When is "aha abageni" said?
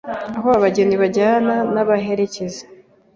0.37-0.95